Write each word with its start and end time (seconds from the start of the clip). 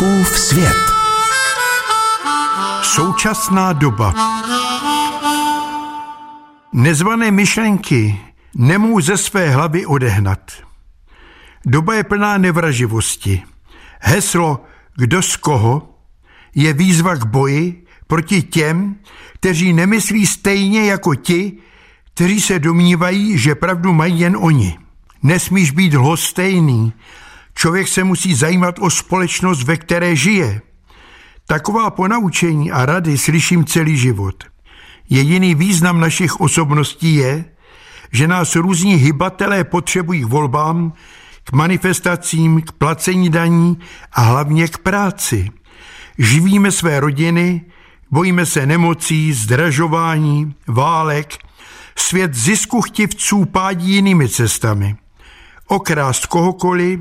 Fouskův 0.00 0.38
svět. 0.38 0.76
Současná 2.82 3.72
doba. 3.72 4.14
Nezvané 6.72 7.30
myšlenky 7.30 8.20
nemů 8.54 9.00
ze 9.00 9.16
své 9.16 9.50
hlavy 9.50 9.86
odehnat. 9.86 10.52
Doba 11.66 11.94
je 11.94 12.04
plná 12.04 12.38
nevraživosti. 12.38 13.42
Heslo 14.00 14.64
kdo 14.96 15.22
z 15.22 15.36
koho 15.36 15.98
je 16.54 16.72
výzva 16.72 17.16
k 17.16 17.24
boji 17.24 17.84
proti 18.06 18.42
těm, 18.42 18.96
kteří 19.34 19.72
nemyslí 19.72 20.26
stejně 20.26 20.90
jako 20.90 21.14
ti, 21.14 21.52
kteří 22.14 22.40
se 22.40 22.58
domnívají, 22.58 23.38
že 23.38 23.54
pravdu 23.54 23.92
mají 23.92 24.20
jen 24.20 24.36
oni. 24.40 24.78
Nesmíš 25.22 25.70
být 25.70 25.94
lhostejný. 25.94 26.92
Člověk 27.54 27.88
se 27.88 28.04
musí 28.04 28.34
zajímat 28.34 28.78
o 28.78 28.90
společnost, 28.90 29.62
ve 29.62 29.76
které 29.76 30.16
žije. 30.16 30.60
Taková 31.46 31.90
ponaučení 31.90 32.72
a 32.72 32.86
rady 32.86 33.18
slyším 33.18 33.64
celý 33.64 33.96
život. 33.96 34.44
Jediný 35.10 35.54
význam 35.54 36.00
našich 36.00 36.40
osobností 36.40 37.14
je, 37.14 37.44
že 38.12 38.28
nás 38.28 38.56
různí 38.56 38.94
hybatelé 38.94 39.64
potřebují 39.64 40.20
k 40.20 40.26
volbám, 40.26 40.92
k 41.44 41.52
manifestacím, 41.52 42.62
k 42.62 42.72
placení 42.72 43.30
daní 43.30 43.78
a 44.12 44.20
hlavně 44.20 44.68
k 44.68 44.78
práci. 44.78 45.50
Živíme 46.18 46.72
své 46.72 47.00
rodiny, 47.00 47.64
bojíme 48.10 48.46
se 48.46 48.66
nemocí, 48.66 49.32
zdražování, 49.32 50.54
válek, 50.66 51.38
svět 51.96 52.34
zisku 52.34 52.82
chtivců 52.82 53.44
pádí 53.44 53.94
jinými 53.94 54.28
cestami. 54.28 54.96
Okrást 55.66 56.26
kohokoliv, 56.26 57.00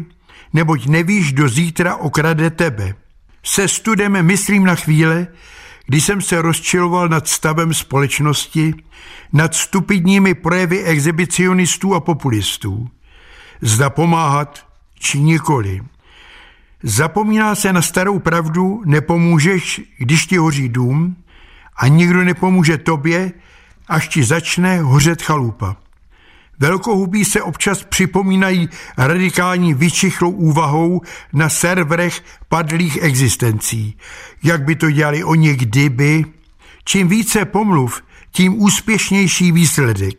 neboť 0.53 0.87
nevíš, 0.87 1.33
do 1.33 1.49
zítra 1.49 1.95
okrade 1.95 2.49
tebe. 2.49 2.95
Se 3.43 3.67
studem 3.67 4.25
myslím 4.25 4.63
na 4.63 4.75
chvíle, 4.75 5.27
kdy 5.85 6.01
jsem 6.01 6.21
se 6.21 6.41
rozčiloval 6.41 7.09
nad 7.09 7.27
stavem 7.27 7.73
společnosti, 7.73 8.73
nad 9.33 9.55
stupidními 9.55 10.33
projevy 10.33 10.83
exhibicionistů 10.83 11.95
a 11.95 11.99
populistů. 11.99 12.89
Zda 13.61 13.89
pomáhat, 13.89 14.65
či 14.99 15.19
nikoli. 15.19 15.81
Zapomíná 16.83 17.55
se 17.55 17.73
na 17.73 17.81
starou 17.81 18.19
pravdu, 18.19 18.81
nepomůžeš, 18.85 19.81
když 19.97 20.25
ti 20.25 20.37
hoří 20.37 20.69
dům, 20.69 21.15
a 21.77 21.87
nikdo 21.87 22.23
nepomůže 22.23 22.77
tobě, 22.77 23.31
až 23.87 24.07
ti 24.07 24.23
začne 24.23 24.81
hořet 24.81 25.21
chalupa. 25.21 25.75
Velkohubí 26.59 27.25
se 27.25 27.41
občas 27.41 27.83
připomínají 27.83 28.69
radikální 28.97 29.73
vyčichlou 29.73 30.29
úvahou 30.29 31.01
na 31.33 31.49
serverech 31.49 32.23
padlých 32.49 32.97
existencí. 33.01 33.97
Jak 34.43 34.63
by 34.63 34.75
to 34.75 34.91
dělali 34.91 35.23
oni 35.23 35.55
kdyby? 35.55 36.25
Čím 36.85 37.07
více 37.07 37.45
pomluv, 37.45 38.01
tím 38.31 38.61
úspěšnější 38.61 39.51
výsledek. 39.51 40.15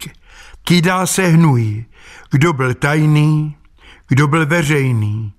Kydá 0.64 1.06
se 1.06 1.26
hnůj, 1.26 1.84
kdo 2.30 2.52
byl 2.52 2.74
tajný, 2.74 3.56
kdo 4.08 4.28
byl 4.28 4.46
veřejný. 4.46 5.32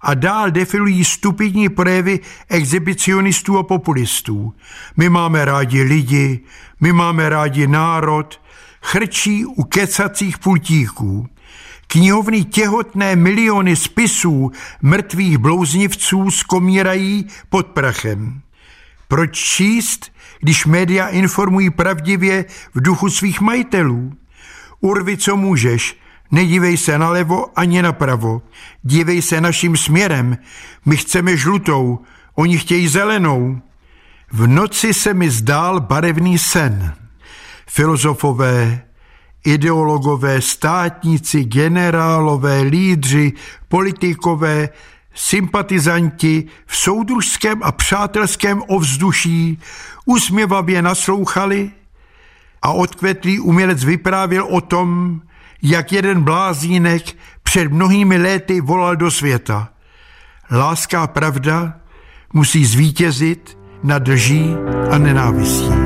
A 0.00 0.14
dál 0.14 0.50
defilují 0.50 1.04
stupidní 1.04 1.68
projevy 1.68 2.20
exhibicionistů 2.48 3.58
a 3.58 3.62
populistů. 3.62 4.54
My 4.96 5.08
máme 5.08 5.44
rádi 5.44 5.82
lidi, 5.82 6.40
my 6.80 6.92
máme 6.92 7.28
rádi 7.28 7.66
národ, 7.66 8.40
chrčí 8.84 9.46
u 9.46 9.62
kecacích 9.62 10.38
pultíků. 10.38 11.28
Knihovny 11.86 12.44
těhotné 12.44 13.16
miliony 13.16 13.76
spisů 13.76 14.52
mrtvých 14.82 15.38
blouznivců 15.38 16.30
skomírají 16.30 17.26
pod 17.48 17.66
prachem. 17.66 18.40
Proč 19.08 19.38
číst, 19.38 20.12
když 20.40 20.66
média 20.66 21.06
informují 21.06 21.70
pravdivě 21.70 22.44
v 22.74 22.80
duchu 22.80 23.10
svých 23.10 23.40
majitelů? 23.40 24.12
Urvi, 24.80 25.16
co 25.16 25.36
můžeš, 25.36 25.98
nedívej 26.30 26.76
se 26.76 26.98
nalevo 26.98 27.58
ani 27.58 27.82
napravo, 27.82 28.42
dívej 28.82 29.22
se 29.22 29.40
naším 29.40 29.76
směrem, 29.76 30.38
my 30.86 30.96
chceme 30.96 31.36
žlutou, 31.36 31.98
oni 32.34 32.58
chtějí 32.58 32.88
zelenou. 32.88 33.60
V 34.32 34.46
noci 34.46 34.94
se 34.94 35.14
mi 35.14 35.30
zdál 35.30 35.80
barevný 35.80 36.38
sen. 36.38 37.03
Filozofové, 37.68 38.82
ideologové, 39.44 40.40
státníci, 40.40 41.44
generálové, 41.44 42.60
lídři, 42.60 43.32
politikové, 43.68 44.68
sympatizanti 45.14 46.44
v 46.66 46.76
soudružském 46.76 47.60
a 47.62 47.72
přátelském 47.72 48.62
ovzduší 48.66 49.58
usměvavě 50.04 50.82
naslouchali 50.82 51.70
a 52.62 52.72
odkvetlý 52.72 53.40
umělec 53.40 53.84
vyprávěl 53.84 54.46
o 54.50 54.60
tom, 54.60 55.20
jak 55.62 55.92
jeden 55.92 56.22
blázínek 56.22 57.02
před 57.42 57.72
mnohými 57.72 58.18
léty 58.18 58.60
volal 58.60 58.96
do 58.96 59.10
světa. 59.10 59.68
Láska 60.50 61.06
pravda 61.06 61.74
musí 62.32 62.64
zvítězit 62.64 63.58
nad 63.82 64.08
lží 64.08 64.54
a 64.90 64.98
nenávistí. 64.98 65.83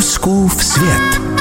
Fouskův 0.00 0.64
svět. 0.64 1.39